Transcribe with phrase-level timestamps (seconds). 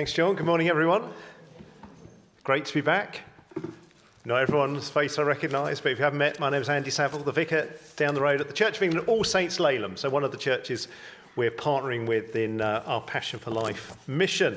[0.00, 0.34] Thanks, John.
[0.34, 1.12] Good morning, everyone.
[2.42, 3.20] Great to be back.
[4.24, 7.22] Not everyone's face I recognise, but if you haven't met, my name is Andy Saville,
[7.22, 9.98] the vicar down the road at the Church of England, All Saints Laleham.
[9.98, 10.88] So, one of the churches
[11.36, 14.56] we're partnering with in uh, our Passion for Life mission.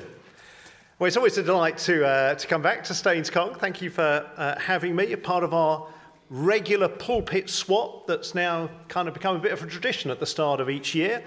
[0.98, 3.58] Well, it's always a delight to, uh, to come back to Staines Conk.
[3.58, 5.86] Thank you for uh, having me, You're part of our
[6.30, 10.26] regular pulpit swap that's now kind of become a bit of a tradition at the
[10.26, 11.22] start of each year.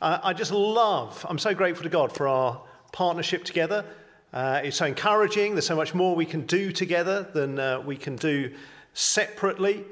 [0.00, 2.62] Uh, I just love, I'm so grateful to God for our
[2.92, 3.84] partnership together.
[4.32, 5.54] Uh, it's so encouraging.
[5.54, 8.52] There's so much more we can do together than uh, we can do
[8.94, 9.84] separately.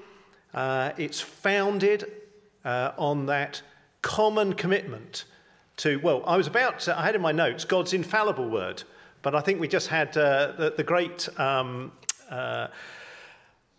[0.55, 2.11] Uh, it's founded
[2.65, 3.63] uh, on that
[4.03, 5.25] common commitment
[5.79, 8.83] to, well, I was about to, I had in my notes God's infallible word,
[9.23, 11.93] but I think we just had uh, the, the, great um,
[12.31, 12.69] uh,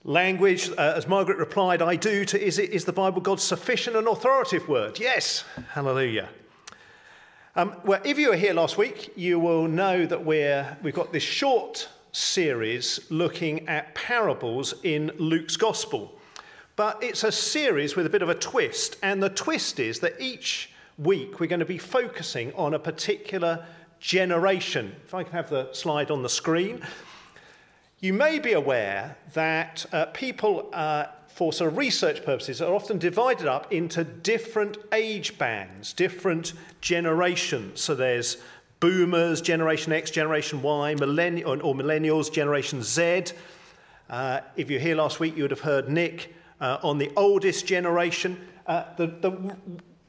[0.03, 4.07] language, as Margaret replied, I do, to is, it, is the Bible God's sufficient and
[4.07, 4.99] authoritative word?
[4.99, 6.29] Yes, hallelujah.
[7.55, 11.11] Um, well, if you were here last week, you will know that we're, we've got
[11.11, 16.13] this short series looking at parables in Luke's Gospel.
[16.75, 20.13] But it's a series with a bit of a twist, and the twist is that
[20.21, 23.65] each week we're going to be focusing on a particular
[23.99, 24.95] generation.
[25.03, 26.81] If I can have the slide on the screen.
[27.99, 31.07] You may be aware that uh, people uh,
[31.39, 36.51] for sort of research purposes, are often divided up into different age bands, different
[36.81, 37.79] generations.
[37.79, 38.35] So there's
[38.81, 43.23] boomers, Generation X, Generation Y, or, or millennials, Generation Z.
[44.09, 47.65] Uh, if you're here last week, you would have heard Nick uh, on the oldest
[47.65, 48.37] generation.
[48.67, 49.55] Uh, the, the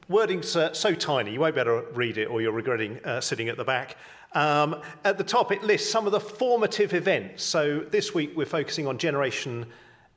[0.09, 3.21] wording's uh, so tiny, you won't be able to read it or you're regretting uh,
[3.21, 3.95] sitting at the back.
[4.33, 7.45] Um, at the top, it lists some of the formative events.
[7.45, 9.65] So this week, we're focusing on Generation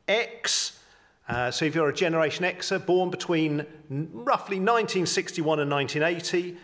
[0.09, 0.81] X.
[1.29, 6.57] Uh, so if you're a Generation Xer born between roughly 1961 and 1980,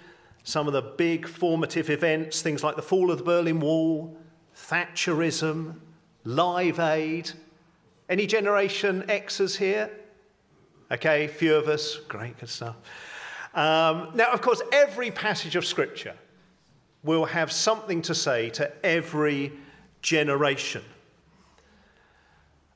[0.42, 4.16] some of the big formative events, things like the fall of the Berlin Wall,
[4.54, 5.76] Thatcherism,
[6.24, 7.30] Live Aid.
[8.08, 9.90] Any Generation Xers here?
[10.90, 11.96] Okay, few of us.
[12.08, 12.76] Great, good stuff.
[13.54, 16.14] Um, now, of course, every passage of Scripture
[17.02, 19.52] will have something to say to every
[20.02, 20.82] generation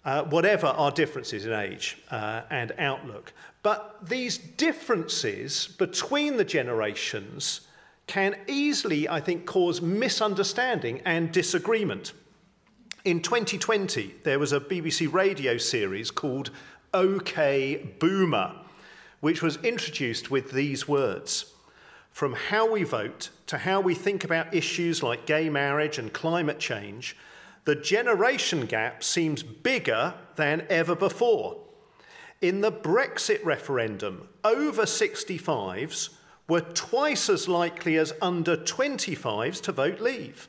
[0.04, 3.32] uh, whatever our differences in age uh, and outlook.
[3.62, 7.62] But these differences between the generations
[8.06, 12.12] can easily, I think, cause misunderstanding and disagreement.
[13.04, 16.50] In 2020, there was a BBC radio series called
[16.92, 18.54] OK Boomer,
[19.20, 21.52] which was introduced with these words
[22.10, 26.58] From how we vote to how we think about issues like gay marriage and climate
[26.58, 27.16] change,
[27.64, 31.60] the generation gap seems bigger than ever before.
[32.40, 36.10] In the Brexit referendum, over 65s
[36.46, 40.48] were twice as likely as under 25s to vote leave.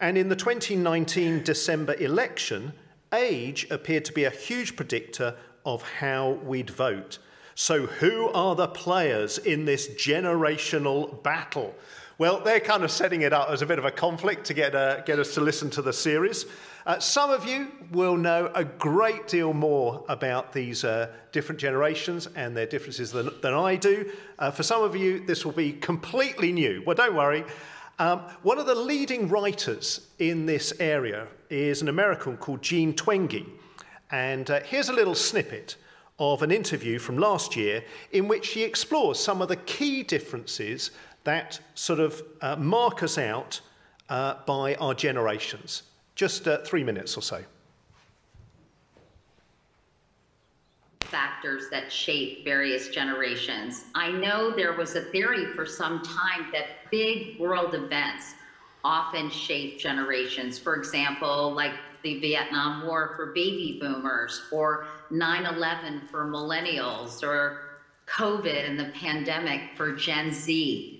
[0.00, 2.72] And in the 2019 December election,
[3.12, 5.36] age appeared to be a huge predictor
[5.66, 7.18] of how we'd vote.
[7.56, 11.74] So, who are the players in this generational battle?
[12.20, 14.74] Well, they're kind of setting it up as a bit of a conflict to get,
[14.74, 16.44] uh, get us to listen to the series.
[16.84, 22.28] Uh, some of you will know a great deal more about these uh, different generations
[22.36, 24.12] and their differences than, than I do.
[24.38, 26.82] Uh, for some of you, this will be completely new.
[26.84, 27.42] Well, don't worry.
[27.98, 33.48] Um, one of the leading writers in this area is an American called Jean Twenge.
[34.10, 35.76] And uh, here's a little snippet
[36.18, 37.82] of an interview from last year
[38.12, 40.90] in which she explores some of the key differences
[41.24, 43.60] that sort of uh, mark us out
[44.08, 45.84] uh, by our generations.
[46.14, 47.42] Just uh, three minutes or so.
[51.00, 53.84] Factors that shape various generations.
[53.94, 58.34] I know there was a theory for some time that big world events
[58.84, 60.58] often shape generations.
[60.58, 67.60] For example, like the Vietnam War for baby boomers, or 9 11 for millennials, or
[68.06, 70.99] COVID and the pandemic for Gen Z.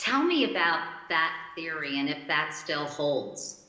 [0.00, 0.80] Tell me about
[1.10, 3.60] that theory and if that still holds.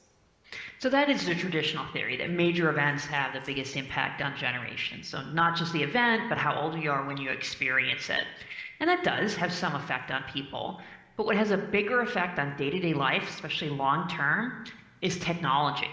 [0.80, 5.10] So that is the traditional theory that major events have the biggest impact on generations.
[5.10, 8.24] So not just the event, but how old you are when you experience it.
[8.80, 10.80] And that does have some effect on people.
[11.18, 14.63] But what has a bigger effect on day-to-day life, especially long term,
[15.01, 15.92] is technology.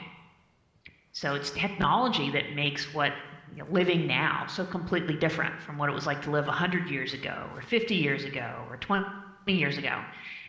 [1.10, 3.12] So it's technology that makes what
[3.52, 6.88] you know, living now so completely different from what it was like to live 100
[6.88, 9.04] years ago, or 50 years ago, or 20
[9.54, 9.88] years ago.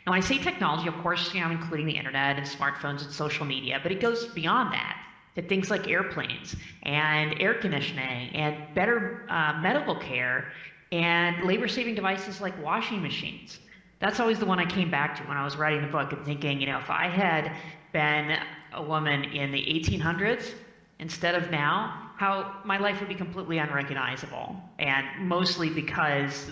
[0.06, 3.12] And when I say technology, of course, you know, including the internet and smartphones and
[3.12, 4.96] social media, but it goes beyond that
[5.36, 10.46] to things like airplanes and air conditioning and better uh, medical care
[10.92, 13.60] and labor saving devices like washing machines.
[14.00, 16.24] That's always the one I came back to when I was writing the book and
[16.24, 17.52] thinking, you know, if I had
[17.92, 18.38] been
[18.72, 20.56] a woman in the 1800s
[21.00, 26.50] instead of now, how my life would be completely unrecognizable, and mostly because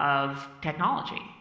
[0.00, 1.31] of technology.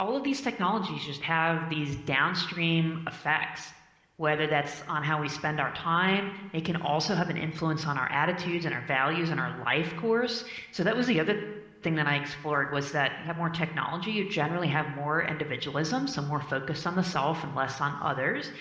[0.00, 3.70] All of these technologies just have these downstream effects,
[4.16, 7.98] whether that's on how we spend our time, it can also have an influence on
[7.98, 10.46] our attitudes and our values and our life course.
[10.72, 14.10] So that was the other thing that I explored was that you have more technology,
[14.10, 18.52] you generally have more individualism, so more focus on the self and less on others.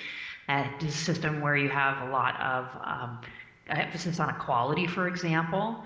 [0.49, 3.21] It's a system where you have a lot of um,
[3.67, 5.83] emphasis on equality, for example.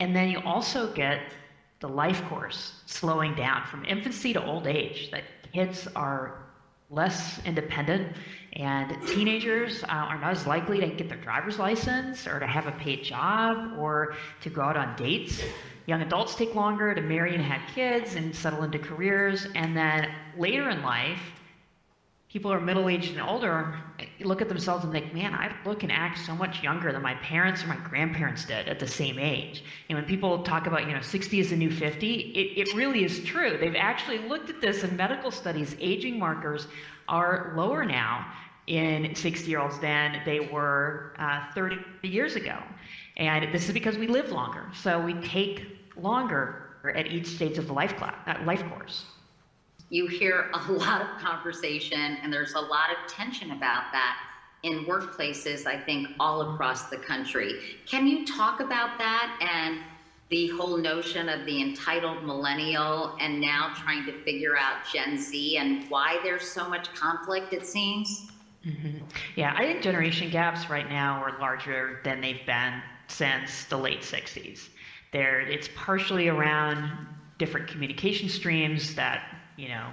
[0.00, 1.20] And then you also get
[1.80, 6.46] the life course slowing down from infancy to old age, that kids are
[6.90, 8.16] less independent
[8.54, 12.66] and teenagers uh, are not as likely to get their driver's license or to have
[12.66, 15.40] a paid job or to go out on dates.
[15.86, 19.46] Young adults take longer to marry and have kids and settle into careers.
[19.54, 21.20] And then later in life,
[22.30, 23.76] people are middle aged and older
[24.20, 27.14] look at themselves and think, man, I look and act so much younger than my
[27.16, 29.64] parents or my grandparents did at the same age.
[29.88, 33.04] And when people talk about, you know, 60 is the new 50, it, it really
[33.04, 33.56] is true.
[33.58, 35.76] They've actually looked at this in medical studies.
[35.80, 36.68] Aging markers
[37.08, 38.32] are lower now
[38.66, 42.58] in 60 year olds than they were uh, 30 years ago.
[43.16, 44.66] And this is because we live longer.
[44.72, 45.66] So we take
[45.96, 49.06] longer at each stage of the life, class, uh, life course
[49.90, 54.16] you hear a lot of conversation and there's a lot of tension about that
[54.62, 57.58] in workplaces, I think, all across the country.
[57.86, 59.80] Can you talk about that and
[60.30, 65.56] the whole notion of the entitled millennial and now trying to figure out Gen Z
[65.58, 68.26] and why there's so much conflict, it seems?
[68.64, 68.98] Mm-hmm.
[69.36, 74.02] Yeah, I think generation gaps right now are larger than they've been since the late
[74.04, 74.70] 60s.
[75.12, 77.08] There, it's partially around
[77.38, 79.22] different communication streams that
[79.60, 79.88] you know,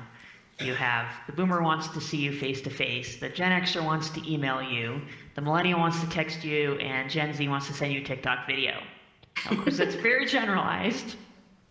[0.60, 4.10] you have the boomer wants to see you face to face, the Gen Xer wants
[4.12, 5.02] to email you,
[5.36, 8.82] the millennial wants to text you, and Gen Z wants to send you TikTok video.
[9.52, 11.16] Of course, that's very generalized,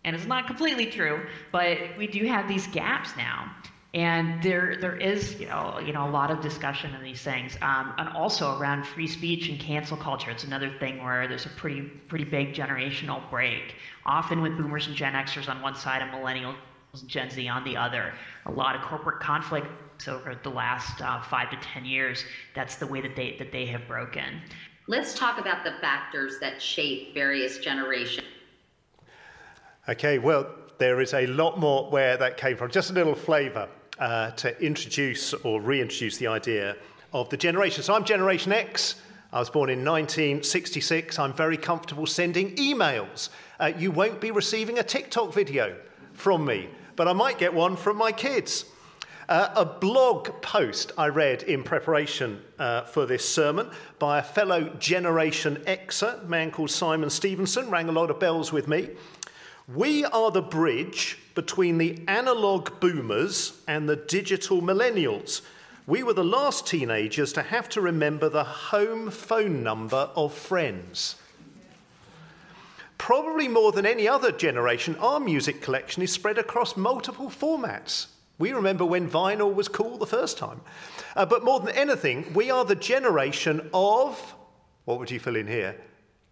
[0.05, 3.51] and it's not completely true, but we do have these gaps now.
[3.95, 7.57] And there, there is, you know, you know, a lot of discussion on these things,
[7.63, 10.31] um, and also around free speech and cancel culture.
[10.31, 13.75] It's another thing where there's a pretty, pretty big generational break.
[14.05, 16.55] Often with boomers and Gen Xers on one side and millennial
[17.03, 18.13] Gen Z on the other.
[18.47, 19.67] A lot of corporate conflict
[20.09, 22.25] over the last uh, five to ten years.
[22.55, 24.41] That's the way that they that they have broken.
[24.89, 28.27] Let's talk about the factors that shape various generations.
[29.89, 30.47] Okay, well,
[30.79, 32.71] there is a lot more where that came from.
[32.71, 36.77] Just a little flavour uh, to introduce or reintroduce the idea
[37.13, 37.83] of the generation.
[37.83, 38.97] So I'm Generation X.
[39.33, 41.19] I was born in 1966.
[41.19, 43.31] I'm very comfortable sending emails.
[43.59, 45.77] Uh, you won't be receiving a TikTok video
[46.13, 48.65] from me but I might get one from my kids.
[49.29, 54.71] Uh, a blog post I read in preparation uh, for this sermon by a fellow
[54.79, 58.91] Generation Xer, a man called Simon Stevenson, rang a lot of bells with me.
[59.75, 65.43] We are the bridge between the analog boomers and the digital millennials.
[65.89, 71.17] We were the last teenagers to have to remember the home phone number of friends.
[72.99, 78.07] Probably more than any other generation, our music collection is spread across multiple formats.
[78.39, 80.61] We remember when vinyl was cool the first time.
[81.15, 84.35] Uh, but more than anything, we are the generation of,
[84.85, 85.77] what would you fill in here?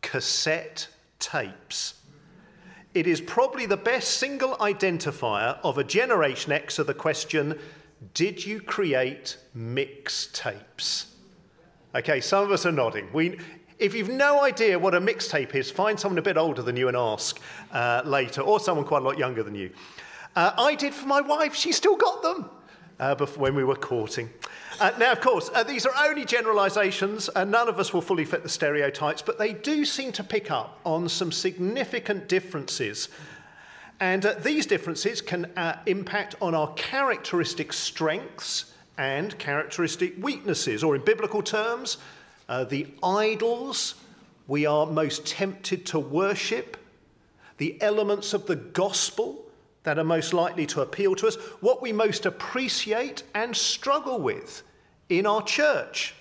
[0.02, 1.94] Cassette tapes.
[2.92, 7.58] It is probably the best single identifier of a Generation X of the question
[8.12, 11.06] Did you create mixtapes?
[11.94, 13.08] Okay, some of us are nodding.
[13.12, 13.38] We,
[13.78, 16.88] if you've no idea what a mixtape is, find someone a bit older than you
[16.88, 17.40] and ask
[17.72, 19.70] uh, later, or someone quite a lot younger than you.
[20.36, 22.50] Uh, I did for my wife, she still got them
[22.98, 24.30] uh, before, when we were courting.
[24.80, 28.24] Uh, now, of course, uh, these are only generalizations, and none of us will fully
[28.24, 33.08] fit the stereotypes, but they do seem to pick up on some significant differences.
[34.00, 35.50] And uh, these differences can
[35.86, 41.98] impact on our characteristic strengths and characteristic weaknesses, or in biblical terms,
[42.48, 43.94] uh, the idols
[44.46, 46.76] we are most tempted to worship,
[47.56, 49.44] the elements of the gospel
[49.84, 54.62] that are most likely to appeal to us, what we most appreciate and struggle with
[55.08, 56.14] in our church.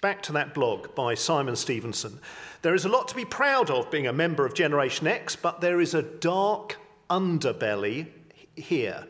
[0.00, 2.18] Back to that blog by Simon Stevenson.
[2.62, 5.60] There is a lot to be proud of being a member of Generation X, but
[5.60, 6.76] there is a dark
[7.10, 8.06] underbelly
[8.54, 9.06] here.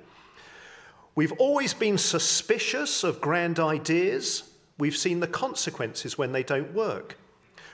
[1.14, 7.16] We've always been suspicious of grand ideas We've seen the consequences when they don't work.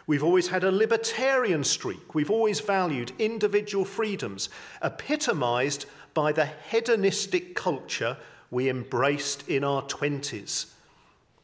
[0.07, 2.15] We've always had a libertarian streak.
[2.15, 4.49] We've always valued individual freedoms,
[4.83, 8.17] epitomized by the hedonistic culture
[8.51, 10.73] we embraced in our 20s.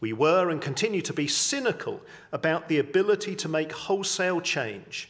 [0.01, 5.09] We were and continue to be cynical about the ability to make wholesale change.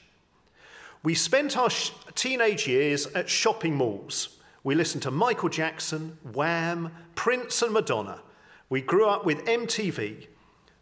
[1.03, 4.39] We spent our sh- teenage years at shopping malls.
[4.65, 8.21] We listened to Michael Jackson, Wham, Prince, and Madonna.
[8.69, 10.27] We grew up with MTV.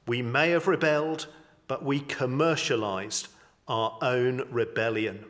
[0.07, 1.27] We may have rebelled,
[1.67, 3.29] but we commercialized
[3.67, 5.25] our own rebellion.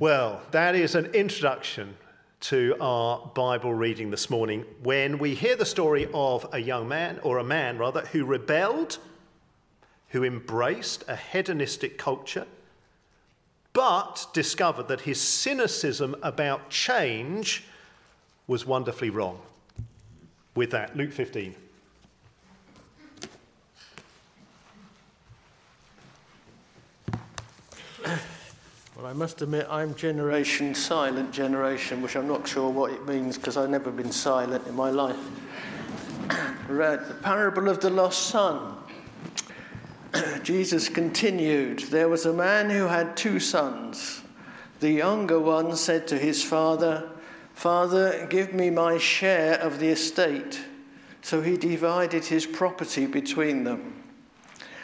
[0.00, 1.96] Well, that is an introduction
[2.40, 7.18] to our Bible reading this morning when we hear the story of a young man,
[7.22, 8.98] or a man rather, who rebelled,
[10.08, 12.46] who embraced a hedonistic culture,
[13.72, 17.64] but discovered that his cynicism about change
[18.46, 19.40] was wonderfully wrong.
[20.54, 21.56] With that, Luke 15.
[28.96, 33.36] Well, I must admit, I'm generation silent generation, which I'm not sure what it means
[33.36, 35.18] because I've never been silent in my life.
[36.68, 38.76] Read the parable of the lost son.
[40.44, 44.22] Jesus continued There was a man who had two sons.
[44.78, 47.10] The younger one said to his father,
[47.52, 50.60] Father, give me my share of the estate.
[51.20, 54.03] So he divided his property between them.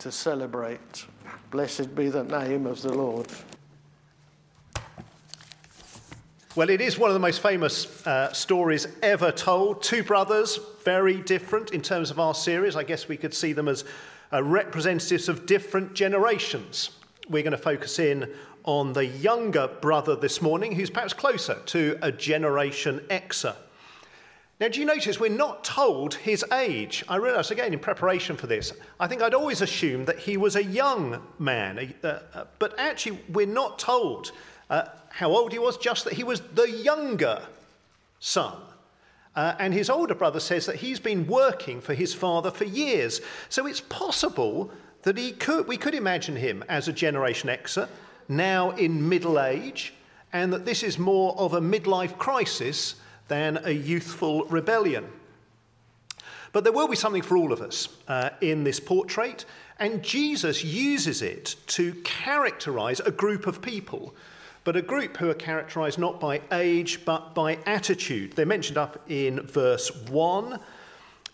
[0.00, 1.06] to celebrate.
[1.50, 3.26] Blessed be the name of the Lord.
[6.56, 9.82] Well, it is one of the most famous uh, stories ever told.
[9.82, 12.74] Two brothers, very different in terms of our series.
[12.74, 13.84] I guess we could see them as
[14.32, 16.90] uh, representatives of different generations.
[17.28, 18.28] We're going to focus in
[18.64, 23.54] on the younger brother this morning, who's perhaps closer to a Generation Xer.
[24.60, 27.02] Now, do you notice we're not told his age?
[27.08, 30.54] I realised again in preparation for this, I think I'd always assumed that he was
[30.54, 34.32] a young man, uh, uh, but actually, we're not told
[34.68, 37.42] uh, how old he was, just that he was the younger
[38.18, 38.58] son.
[39.34, 43.22] Uh, and his older brother says that he's been working for his father for years.
[43.48, 44.70] So it's possible
[45.02, 47.88] that he could, we could imagine him as a Generation Xer,
[48.28, 49.94] now in middle age,
[50.34, 52.96] and that this is more of a midlife crisis
[53.30, 55.06] than a youthful rebellion.
[56.52, 59.44] But there will be something for all of us uh, in this portrait,
[59.78, 64.16] and Jesus uses it to characterize a group of people,
[64.64, 68.32] but a group who are characterized not by age but by attitude.
[68.32, 70.58] They're mentioned up in verse 1.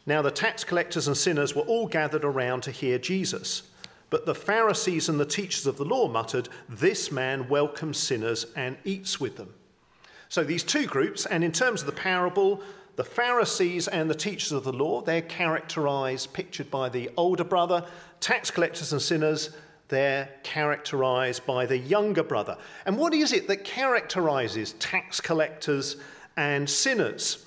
[0.05, 3.63] Now, the tax collectors and sinners were all gathered around to hear Jesus.
[4.11, 8.77] But the Pharisees and the teachers of the law muttered, This man welcomes sinners and
[8.85, 9.55] eats with them.
[10.29, 12.61] So these two groups, and in terms of the parable,
[12.97, 17.85] the Pharisees and the teachers of the law, they're characterized, pictured by the older brother.
[18.21, 19.51] Tax collectors and sinners,
[19.89, 22.57] they're characterized by the younger brother.
[22.87, 25.97] And what is it that characterizes tax collectors
[26.37, 27.45] and sinners?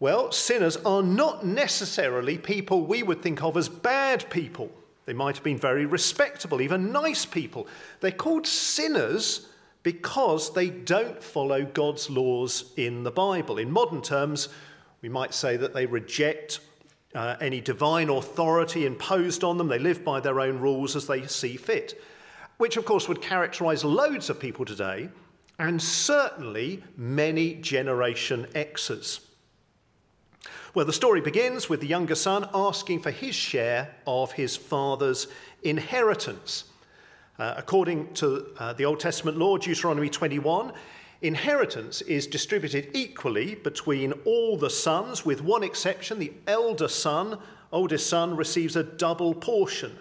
[0.00, 4.70] Well, sinners are not necessarily people we would think of as bad people.
[5.04, 7.66] They might have been very respectable, even nice people.
[8.00, 9.48] They're called sinners
[9.82, 13.58] because they don't follow God's laws in the Bible.
[13.58, 14.48] In modern terms,
[15.00, 16.60] we might say that they reject
[17.14, 19.68] uh, any divine authority imposed on them.
[19.68, 22.00] They live by their own rules as they see fit,
[22.58, 25.08] which, of course, would characterize loads of people today,
[25.58, 29.20] and certainly many Generation Xers.
[30.74, 35.26] Well, the story begins with the younger son asking for his share of his father's
[35.62, 36.64] inheritance.
[37.38, 40.72] Uh, according to uh, the Old Testament law, Deuteronomy 21,
[41.22, 47.38] inheritance is distributed equally between all the sons, with one exception the elder son,
[47.72, 49.96] oldest son, receives a double portion.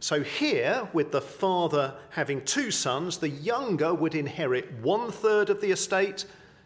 [0.00, 5.60] So here, with the father having two sons, the younger would inherit one third of
[5.60, 6.24] the estate,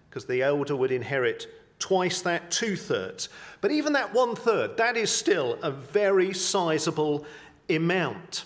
[0.09, 1.47] because the elder would inherit
[1.79, 3.29] twice that, two thirds.
[3.61, 7.27] But even that one third, that is still a very sizable
[7.69, 8.45] amount.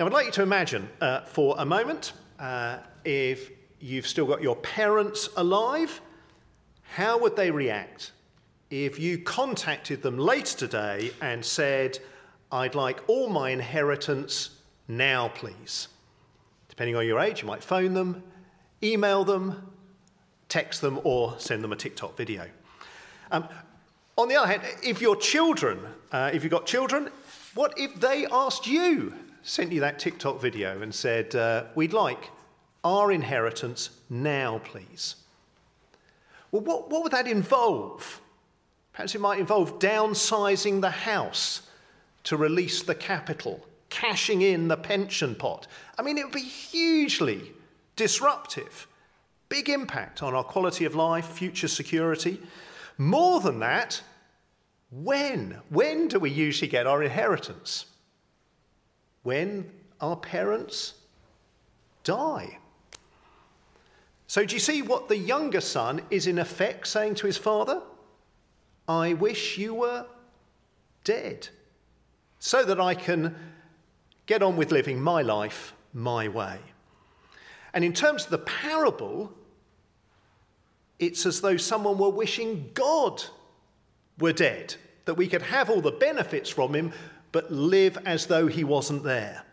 [0.00, 4.40] Now, I'd like you to imagine uh, for a moment uh, if you've still got
[4.40, 6.00] your parents alive,
[6.94, 8.12] how would they react
[8.70, 11.98] if you contacted them later today and said,
[12.50, 14.56] I'd like all my inheritance
[14.88, 15.88] now, please?
[16.70, 18.22] Depending on your age, you might phone them,
[18.82, 19.70] email them,
[20.48, 22.48] text them, or send them a TikTok video.
[23.30, 23.46] Um,
[24.16, 25.78] on the other hand, if your children,
[26.10, 27.10] uh, if you've got children,
[27.52, 32.30] what if they asked you, sent you that TikTok video and said, uh, We'd like
[32.84, 35.16] our inheritance now, please?
[36.50, 38.20] Well, what, what would that involve?
[38.92, 41.62] Perhaps it might involve downsizing the house
[42.24, 45.66] to release the capital, cashing in the pension pot.
[45.98, 47.52] I mean, it would be hugely
[47.96, 48.86] disruptive.
[49.48, 52.40] Big impact on our quality of life, future security.
[52.98, 54.02] More than that,
[54.90, 55.58] when?
[55.68, 57.86] When do we usually get our inheritance?
[59.30, 59.70] When
[60.00, 60.94] our parents
[62.02, 62.58] die.
[64.26, 67.80] So, do you see what the younger son is in effect saying to his father?
[68.88, 70.06] I wish you were
[71.04, 71.46] dead
[72.40, 73.36] so that I can
[74.26, 76.58] get on with living my life my way.
[77.72, 79.32] And in terms of the parable,
[80.98, 83.22] it's as though someone were wishing God
[84.18, 86.92] were dead, that we could have all the benefits from him,
[87.32, 89.44] but live as though he wasn't there.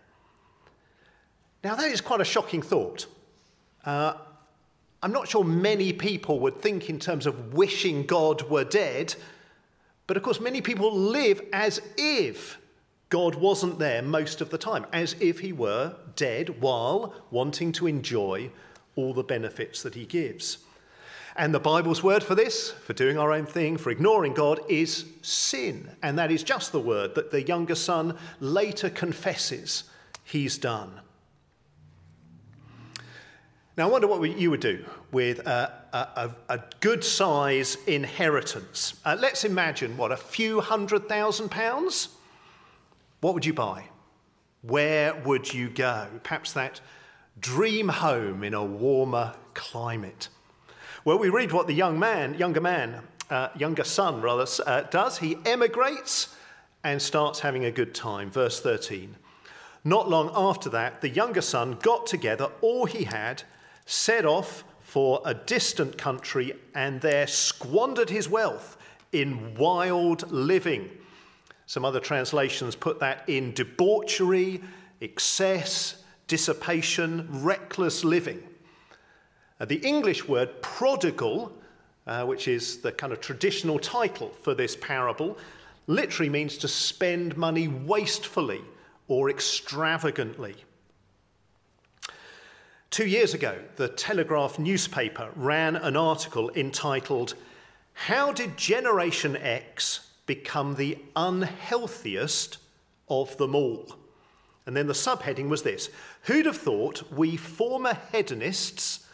[1.64, 3.08] Now, that is quite a shocking thought.
[3.86, 4.14] Uh,
[5.02, 9.16] I'm not sure many people would think in terms of wishing God were dead,
[10.08, 12.58] but of course, many people live as if
[13.10, 17.88] God wasn't there most of the time, as if he were dead while wanting to
[17.88, 18.50] enjoy
[18.96, 20.60] all the benefits that he gives.
[21.38, 25.06] And the Bible's word for this, for doing our own thing, for ignoring God, is
[25.22, 25.88] sin.
[26.02, 29.84] And that is just the word that the younger son later confesses
[30.24, 31.00] he's done.
[33.78, 38.96] Now, I wonder what you would do with a, a, a good size inheritance.
[39.06, 42.10] Uh, let's imagine, what, a few hundred thousand pounds?
[43.22, 43.84] What would you buy?
[44.64, 46.08] Where would you go?
[46.24, 46.82] Perhaps that
[47.40, 50.30] dream home in a warmer climate.
[51.08, 55.20] Well, we read what the young man, younger man, uh, younger son rather, uh, does.
[55.20, 56.36] He emigrates
[56.84, 58.30] and starts having a good time.
[58.30, 59.16] Verse 13.
[59.86, 63.44] Not long after that, the younger son got together all he had,
[63.86, 68.76] set off for a distant country, and there squandered his wealth
[69.14, 70.90] in wild living.
[71.68, 74.62] Some other translations put that in debauchery,
[75.00, 78.44] excess, dissipation, reckless living.
[79.60, 81.52] Uh, the English word prodigal,
[82.06, 85.38] uh, which is the kind of traditional title for this parable,
[85.88, 88.62] literally means to spend money wastefully
[89.08, 90.56] or extravagantly.
[92.90, 97.34] Two years ago, the Telegraph newspaper ran an article entitled,
[97.94, 102.58] How Did Generation X Become the Unhealthiest
[103.10, 103.96] of Them All?
[104.66, 105.90] And then the subheading was this
[106.24, 109.07] Who'd have thought we former hedonists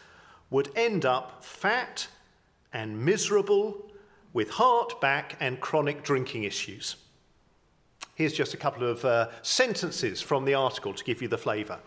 [0.54, 2.06] would end up fat
[2.72, 3.90] and miserable
[4.32, 6.94] with heart, back, and chronic drinking issues.
[8.14, 11.80] Here's just a couple of uh, sentences from the article to give you the flavour.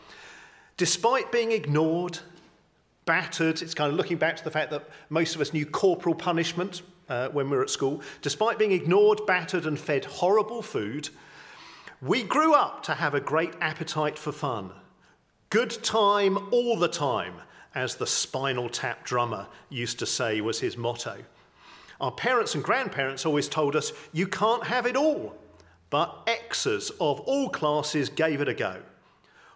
[0.76, 2.20] Despite being ignored,
[3.06, 6.14] battered, it's kind of looking back to the fact that most of us knew corporal
[6.14, 8.02] punishment uh, when we were at school.
[8.22, 11.08] Despite being ignored, battered, and fed horrible food,
[12.02, 14.72] we grew up to have a great appetite for fun.
[15.50, 17.36] Good time all the time,
[17.78, 21.18] as the Spinal Tap drummer used to say was his motto.
[22.02, 25.36] Our parents and grandparents always told us, you can't have it all.
[25.92, 28.82] But Xers of all classes gave it a go.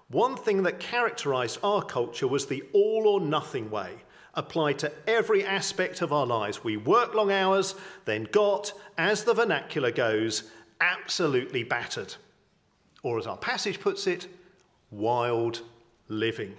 [0.09, 3.91] One thing that characterized our culture was the all or nothing way,
[4.35, 6.63] applied to every aspect of our lives.
[6.63, 7.73] We worked long hours,
[8.05, 10.43] then got, as the vernacular goes,
[10.79, 12.13] absolutely battered.
[13.01, 14.27] Or as our passage puts it,
[14.91, 15.61] wild
[16.07, 16.55] living.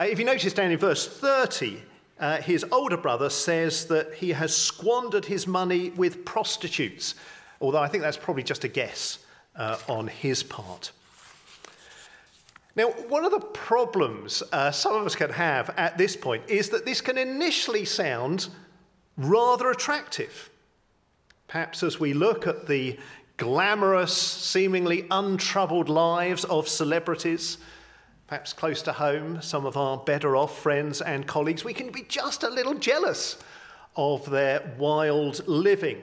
[0.00, 1.82] Uh, if you notice down in verse 30,
[2.18, 7.14] uh, his older brother says that he has squandered his money with prostitutes,
[7.60, 9.18] although I think that's probably just a guess
[9.56, 10.92] uh, on his part.
[12.76, 16.70] Now, one of the problems uh, some of us can have at this point is
[16.70, 18.48] that this can initially sound
[19.18, 20.48] rather attractive.
[21.46, 22.98] Perhaps as we look at the
[23.36, 27.58] glamorous, seemingly untroubled lives of celebrities,
[28.30, 32.02] perhaps close to home, some of our better off friends and colleagues, we can be
[32.02, 33.36] just a little jealous
[33.96, 36.00] of their wild living.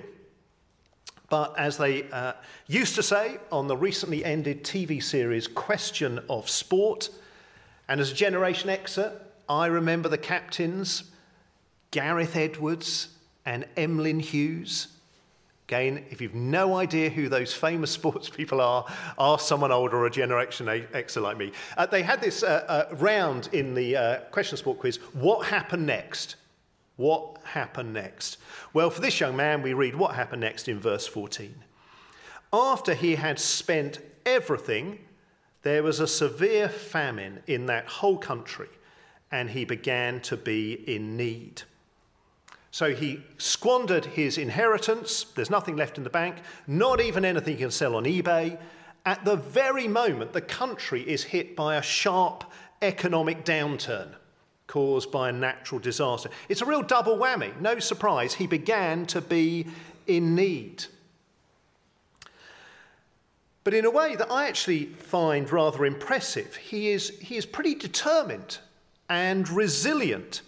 [1.30, 2.34] But as they uh,
[2.68, 7.10] used to say on the recently ended TV series Question of Sport,
[7.88, 9.14] and as a Generation Xer,
[9.48, 11.06] I remember the captains
[11.92, 13.08] Gareth Edwards
[13.46, 14.90] and Emlyn Hughes
[15.68, 18.86] Again, if you've no idea who those famous sports people are,
[19.20, 21.52] ask someone older or a Generation Xer like me.
[21.76, 25.86] Uh, they had this uh, uh, round in the uh, question sport quiz what happened
[25.86, 26.38] next?
[26.96, 28.38] What happened next?
[28.74, 31.54] Well, for this young man, we read what happened next in verse 14.
[32.54, 35.00] After he had spent everything,
[35.64, 38.70] there was a severe famine in that whole country,
[39.34, 41.64] and he began to be in need.
[42.72, 45.26] So he squandered his inheritance.
[45.36, 48.60] There's nothing left in the bank, not even anything he can sell on eBay.
[49.06, 52.44] At the very moment, the country is hit by a sharp
[52.82, 54.10] economic downturn
[54.68, 56.30] caused by a natural disaster.
[56.50, 57.60] It's a real double whammy.
[57.62, 59.66] No surprise, he began to be
[60.06, 60.86] in need.
[63.64, 67.76] But in a way that I actually find rather impressive, he is, he is pretty
[67.76, 68.60] determined
[69.10, 70.42] and resilient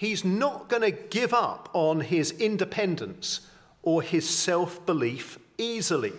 [0.00, 3.40] He's not going to give up on his independence
[3.82, 6.14] or his self belief easily.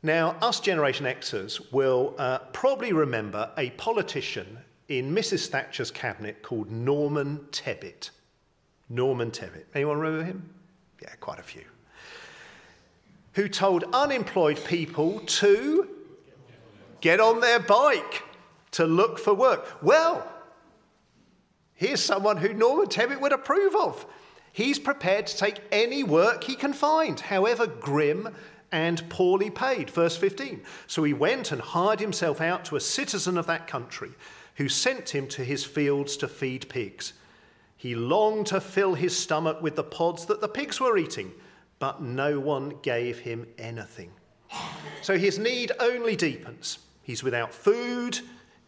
[0.00, 5.48] Now, us Generation Xers will uh, probably remember a politician in Mrs.
[5.48, 8.10] Thatcher's cabinet called Norman Tebbit.
[8.88, 9.64] Norman Tebbit.
[9.74, 10.48] Anyone remember him?
[11.02, 11.64] Yeah, quite a few.
[13.32, 15.88] Who told unemployed people to
[17.00, 18.22] get on their bike
[18.70, 19.82] to look for work.
[19.82, 20.32] Well,
[21.76, 24.06] Here's someone who Norman Tebbit would approve of.
[24.50, 28.34] He's prepared to take any work he can find, however grim
[28.72, 29.90] and poorly paid.
[29.90, 30.62] Verse 15.
[30.86, 34.10] So he went and hired himself out to a citizen of that country
[34.56, 37.12] who sent him to his fields to feed pigs.
[37.76, 41.32] He longed to fill his stomach with the pods that the pigs were eating,
[41.78, 44.10] but no one gave him anything.
[45.02, 46.78] So his need only deepens.
[47.02, 48.20] He's without food,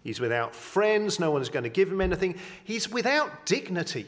[0.03, 2.37] He's without friends, no one's going to give him anything.
[2.65, 4.07] He's without dignity.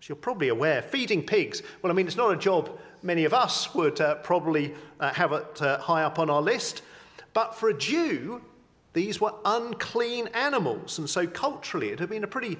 [0.00, 3.32] As you're probably aware, feeding pigs, well, I mean, it's not a job many of
[3.32, 6.82] us would uh, probably uh, have it uh, high up on our list.
[7.32, 8.42] But for a Jew,
[8.92, 10.98] these were unclean animals.
[10.98, 12.58] And so culturally, it had been a pretty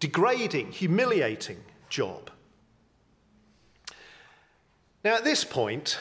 [0.00, 1.58] degrading, humiliating
[1.88, 2.30] job.
[5.04, 5.98] Now, at this point,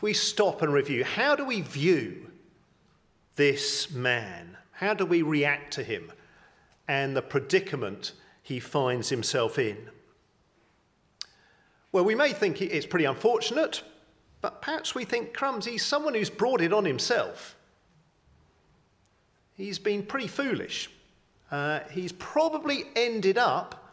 [0.00, 2.30] we stop and review, how do we view
[3.36, 4.56] this man?
[4.78, 6.12] How do we react to him
[6.86, 8.12] and the predicament
[8.44, 9.76] he finds himself in?
[11.90, 13.82] Well, we may think it's pretty unfortunate,
[14.40, 17.56] but perhaps we think, crumbs, he's someone who's brought it on himself.
[19.54, 20.88] He's been pretty foolish.
[21.50, 23.92] Uh, he's probably ended up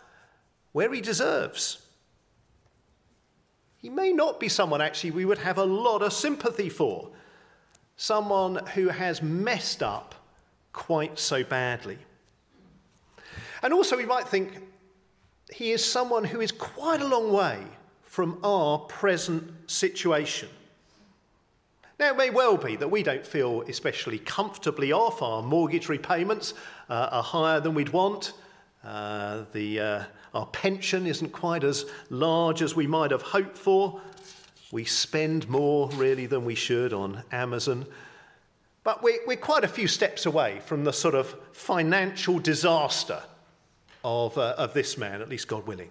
[0.71, 1.80] where he deserves.
[3.78, 7.10] He may not be someone actually we would have a lot of sympathy for,
[7.98, 10.13] someone who has messed up
[10.75, 11.97] quite so badly.
[13.63, 14.59] And also, we might think
[15.51, 17.63] he is someone who is quite a long way
[18.03, 20.49] from our present situation.
[21.97, 25.21] Now, it may well be that we don't feel especially comfortably off.
[25.21, 26.53] Our mortgage repayments
[26.89, 28.33] uh, are higher than we'd want.
[28.83, 34.01] Uh, the, uh, our pension isn't quite as large as we might have hoped for.
[34.71, 37.85] We spend more, really, than we should on Amazon.
[38.86, 43.24] But we're, we're quite a few steps away from the sort of financial disaster
[44.04, 45.89] of, uh, of this man, at least God willing.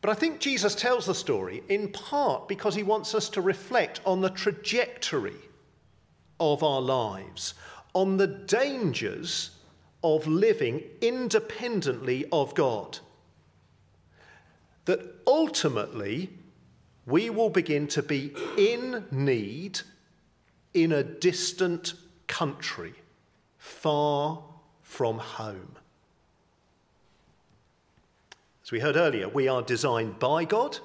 [0.00, 4.00] But I think Jesus tells the story in part because he wants us to reflect
[4.04, 5.36] on the trajectory
[6.40, 7.54] of our lives,
[7.94, 9.50] on the dangers
[10.02, 12.98] of living independently of God.
[14.86, 16.30] That ultimately
[17.06, 19.82] we will begin to be in need
[20.76, 21.94] in a distant
[22.26, 22.92] country,
[23.56, 24.42] far
[24.82, 25.76] from home.
[28.62, 30.78] As we heard earlier, we are designed by God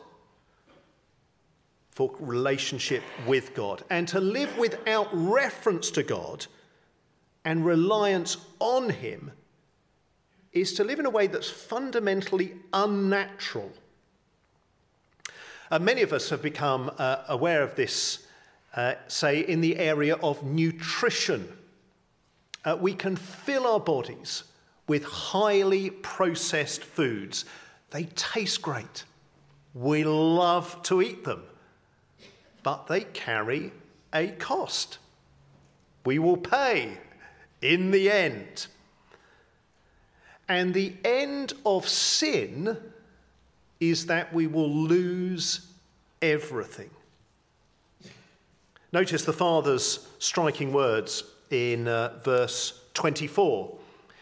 [1.90, 3.84] for relationship with God.
[3.90, 6.48] And to live without reference to God
[7.44, 9.32] and reliance on Him
[10.54, 13.72] is to live in a way that's fundamentally unnatural.
[15.70, 18.26] Uh, many of us have become uh, aware of this,
[18.76, 21.58] uh, say, in the area of nutrition.
[22.64, 24.44] Uh, we can fill our bodies
[24.88, 27.46] with highly processed foods.
[27.90, 29.04] They taste great.
[29.74, 31.44] We love to eat them
[32.64, 33.72] but they carry
[34.14, 34.98] a cost.
[36.06, 36.98] We will pay
[37.62, 38.68] in the end.
[40.48, 42.78] And the end of sin
[43.80, 45.68] is that we will lose
[46.22, 46.90] everything.
[48.92, 53.78] Notice the Father's striking words in uh, verse 24.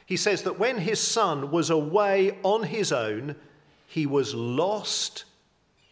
[0.05, 3.35] He says that when his son was away on his own,
[3.87, 5.25] he was lost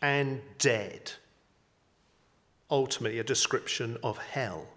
[0.01, 1.13] and dead
[2.69, 4.67] ultimately a description of hell.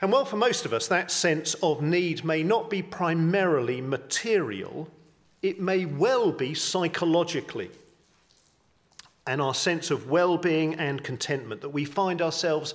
[0.00, 4.88] And while for most of us that sense of need may not be primarily material,
[5.42, 7.70] it may well be psychologically.
[9.28, 12.72] And our sense of well being and contentment that we find ourselves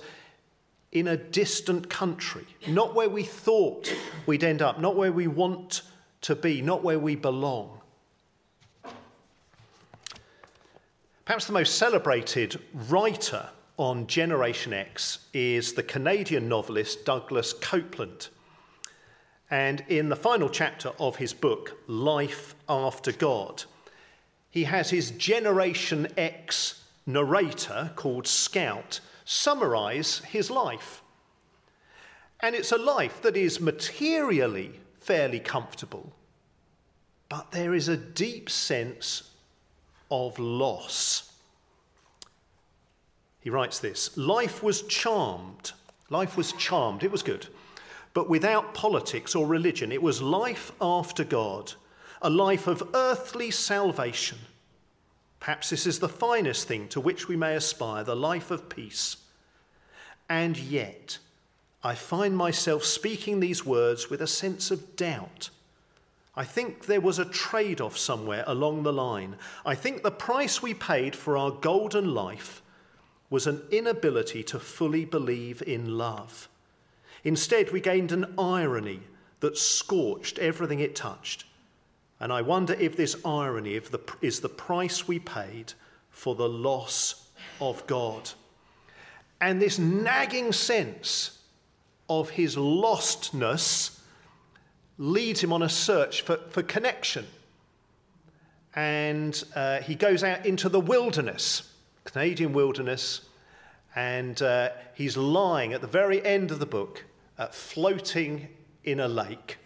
[0.92, 3.92] in a distant country, not where we thought
[4.24, 5.82] we'd end up, not where we want
[6.20, 7.80] to be, not where we belong.
[11.24, 18.28] Perhaps the most celebrated writer on Generation X is the Canadian novelist Douglas Coupland.
[19.50, 23.64] And in the final chapter of his book, Life After God,
[24.54, 31.02] he has his Generation X narrator called Scout summarize his life.
[32.38, 36.12] And it's a life that is materially fairly comfortable,
[37.28, 39.28] but there is a deep sense
[40.08, 41.32] of loss.
[43.40, 45.72] He writes this Life was charmed.
[46.10, 47.02] Life was charmed.
[47.02, 47.48] It was good.
[48.12, 51.72] But without politics or religion, it was life after God,
[52.24, 54.38] a life of earthly salvation.
[55.38, 59.18] Perhaps this is the finest thing to which we may aspire the life of peace.
[60.28, 61.18] And yet,
[61.82, 65.50] I find myself speaking these words with a sense of doubt
[66.36, 69.36] I think there was a trade off somewhere along the line.
[69.64, 72.60] I think the price we paid for our golden life
[73.30, 76.48] was an inability to fully believe in love.
[77.22, 79.00] Instead, we gained an irony
[79.40, 81.44] that scorched everything it touched.
[82.24, 83.78] And I wonder if this irony
[84.22, 85.74] is the price we paid
[86.08, 87.28] for the loss
[87.60, 88.30] of God.
[89.42, 91.38] And this nagging sense
[92.08, 94.00] of his lostness
[94.96, 97.26] leads him on a search for, for connection.
[98.74, 103.20] And uh, he goes out into the wilderness, Canadian wilderness,
[103.94, 107.04] and uh, he's lying at the very end of the book,
[107.36, 108.48] uh, floating
[108.82, 109.58] in a lake.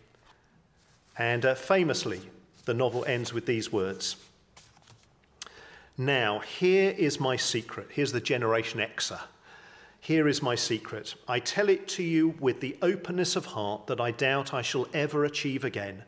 [1.17, 2.21] And uh, famously,
[2.69, 4.17] the novel ends with these words
[5.97, 7.89] Now, here is my secret.
[7.91, 9.21] Here's the Generation Xer.
[10.01, 11.15] Here is my secret.
[11.27, 14.87] I tell it to you with the openness of heart that I doubt I shall
[14.93, 16.05] ever achieve again.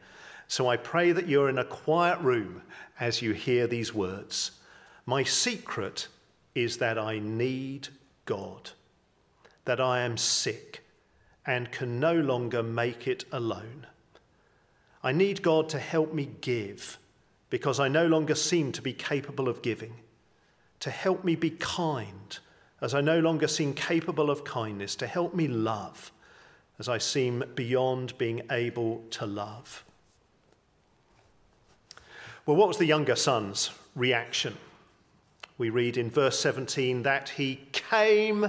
[0.48, 2.60] So I pray that you're in a quiet room
[3.00, 4.50] as you hear these words.
[5.06, 6.08] My secret
[6.54, 7.88] is that I need
[8.26, 8.72] God,
[9.64, 10.84] that I am sick
[11.46, 13.86] and can no longer make it alone.
[15.02, 16.98] I need God to help me give
[17.48, 19.94] because I no longer seem to be capable of giving,
[20.80, 22.38] to help me be kind
[22.80, 26.12] as I no longer seem capable of kindness, to help me love
[26.78, 29.84] as I seem beyond being able to love.
[32.46, 34.56] Well, what was the younger son's reaction?
[35.58, 38.48] We read in verse 17 that he came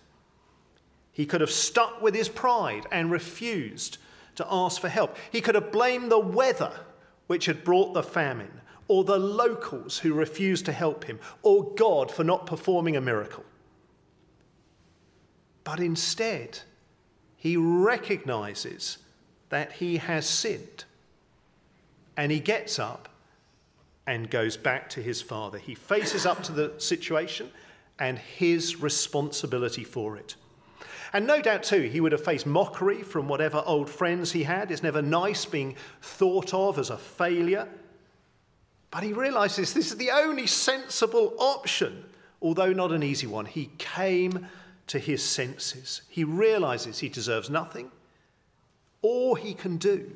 [1.11, 3.97] He could have stuck with his pride and refused
[4.35, 5.17] to ask for help.
[5.31, 6.71] He could have blamed the weather
[7.27, 12.11] which had brought the famine, or the locals who refused to help him, or God
[12.11, 13.45] for not performing a miracle.
[15.63, 16.59] But instead,
[17.37, 18.97] he recognizes
[19.49, 20.83] that he has sinned.
[22.17, 23.09] And he gets up
[24.05, 25.57] and goes back to his father.
[25.57, 27.51] He faces up to the situation
[27.97, 30.35] and his responsibility for it.
[31.13, 34.71] And no doubt, too, he would have faced mockery from whatever old friends he had.
[34.71, 37.67] It's never nice being thought of as a failure.
[38.91, 42.05] But he realizes this is the only sensible option,
[42.41, 43.45] although not an easy one.
[43.45, 44.47] He came
[44.87, 46.01] to his senses.
[46.09, 47.91] He realizes he deserves nothing.
[49.01, 50.11] All he can do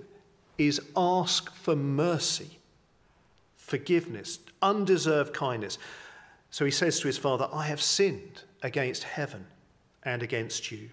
[0.58, 2.60] is ask for mercy,
[3.58, 5.78] forgiveness, undeserved kindness.
[6.52, 9.48] So he says to his father, I have sinned against heaven
[10.06, 10.90] and against you.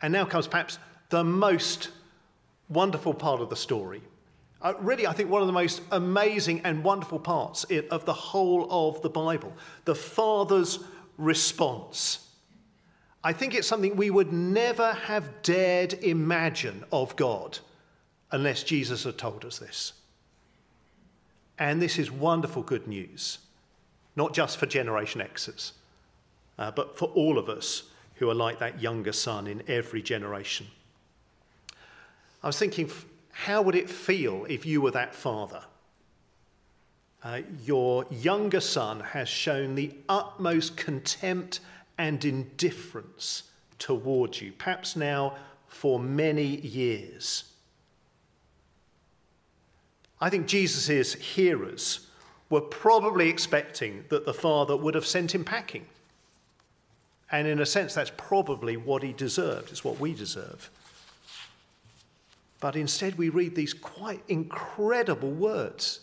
[0.00, 0.78] And now comes perhaps
[1.08, 1.88] the most
[2.68, 4.02] wonderful part of the story.
[4.60, 8.66] Uh, really, I think one of the most amazing and wonderful parts of the whole
[8.70, 9.52] of the Bible
[9.84, 10.80] the Father's
[11.16, 12.26] response.
[13.22, 17.58] I think it's something we would never have dared imagine of God
[18.30, 19.92] unless Jesus had told us this.
[21.58, 23.38] And this is wonderful good news,
[24.14, 25.72] not just for Generation Xers,
[26.58, 27.84] uh, but for all of us
[28.16, 30.66] who are like that younger son in every generation.
[32.42, 32.90] I was thinking,
[33.30, 35.62] how would it feel if you were that father?
[37.22, 41.60] Uh, your younger son has shown the utmost contempt
[41.96, 43.44] and indifference
[43.78, 47.44] towards you, perhaps now for many years.
[50.20, 52.06] I think Jesus' hearers
[52.50, 55.86] were probably expecting that the father would have sent him packing.
[57.30, 60.70] And in a sense, that's probably what he deserved, it's what we deserve.
[62.60, 66.00] But instead, we read these quite incredible words.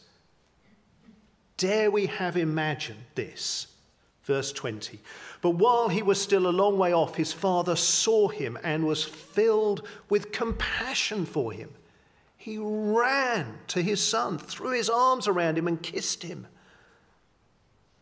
[1.58, 3.68] Dare we have imagined this?
[4.24, 5.00] Verse 20.
[5.42, 9.04] But while he was still a long way off, his father saw him and was
[9.04, 11.70] filled with compassion for him.
[12.38, 16.48] He ran to his son, threw his arms around him, and kissed him.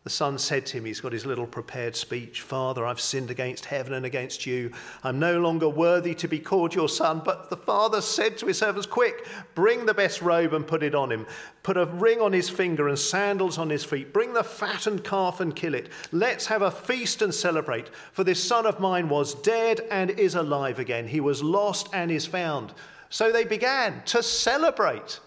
[0.04, 3.64] The son said to him, he's got his little prepared speech Father, I've sinned against
[3.64, 4.70] heaven and against you.
[5.02, 7.22] I'm no longer worthy to be called your son.
[7.24, 10.94] But the father said to his servants, Quick, bring the best robe and put it
[10.94, 11.26] on him.
[11.62, 14.12] Put a ring on his finger and sandals on his feet.
[14.12, 15.88] Bring the fattened calf and kill it.
[16.12, 17.88] Let's have a feast and celebrate.
[18.12, 21.08] For this son of mine was dead and is alive again.
[21.08, 22.74] He was lost and is found.
[23.08, 25.20] So they began to celebrate.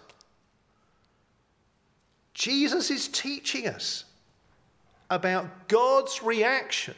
[2.32, 4.04] Jesus is teaching us
[5.10, 6.94] about God's reaction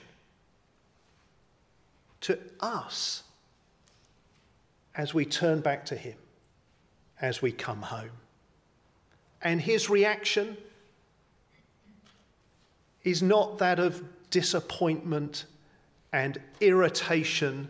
[2.22, 3.22] to us
[4.94, 6.16] as we turn back to Him,
[7.20, 8.10] as we come home.
[9.42, 10.56] And His reaction
[13.04, 15.46] is not that of disappointment
[16.12, 17.68] and irritation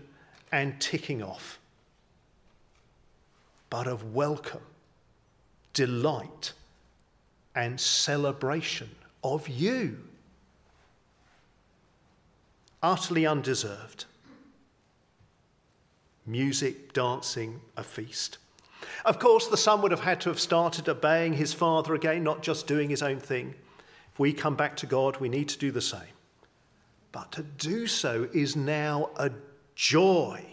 [0.50, 1.60] and ticking off,
[3.68, 4.62] but of welcome,
[5.74, 6.52] delight,
[7.54, 8.88] and celebration
[9.22, 9.98] of you
[12.82, 14.04] utterly undeserved.
[16.26, 18.38] Music, dancing, a feast.
[19.04, 22.42] Of course, the son would have had to have started obeying his father again, not
[22.42, 23.54] just doing his own thing.
[24.12, 26.00] If we come back to God, we need to do the same.
[27.12, 29.30] But to do so is now a
[29.74, 30.44] joy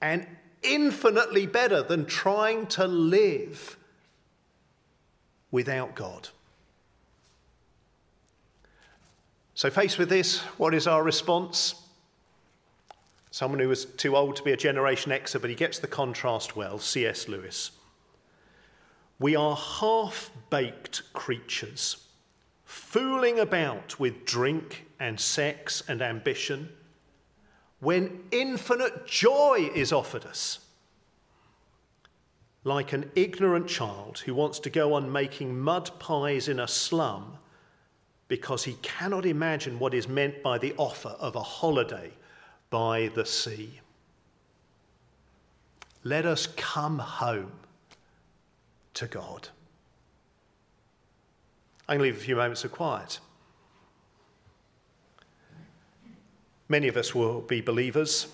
[0.00, 0.26] and
[0.62, 3.76] infinitely better than trying to live
[5.50, 6.28] without God.
[9.54, 11.74] So, faced with this, what is our response?
[13.30, 16.56] Someone who was too old to be a Generation Xer, but he gets the contrast
[16.56, 17.28] well C.S.
[17.28, 17.72] Lewis.
[19.18, 22.08] We are half baked creatures,
[22.64, 26.70] fooling about with drink and sex and ambition,
[27.80, 30.60] when infinite joy is offered us.
[32.64, 37.38] Like an ignorant child who wants to go on making mud pies in a slum
[38.32, 42.10] because he cannot imagine what is meant by the offer of a holiday
[42.70, 43.78] by the sea.
[46.02, 47.52] Let us come home
[48.94, 49.50] to God.
[51.86, 53.20] I'm going to leave a few moments of quiet.
[56.70, 58.28] Many of us will be believers.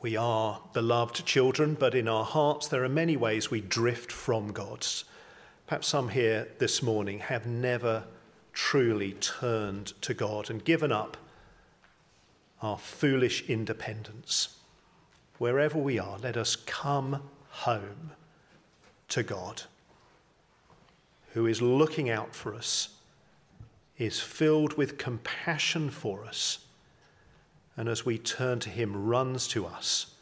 [0.00, 4.50] We are beloved children, but in our hearts there are many ways we drift from
[4.50, 5.04] God's.
[5.68, 8.02] Perhaps some here this morning have never
[8.52, 11.16] truly turned to God and given up
[12.60, 14.56] our foolish independence.
[15.38, 18.12] Wherever we are, let us come home
[19.08, 19.62] to God,
[21.32, 22.90] who is looking out for us,
[23.98, 26.60] is filled with compassion for us,
[27.76, 30.14] and as we turn to him, runs to us,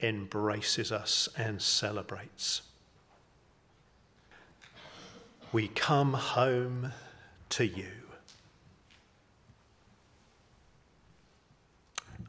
[0.00, 2.62] embraces us, and celebrates.
[5.52, 6.92] We come home
[7.52, 7.92] to you.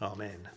[0.02, 0.50] Amen.